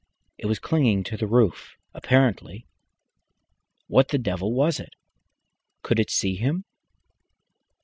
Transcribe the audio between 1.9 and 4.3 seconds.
apparently. What the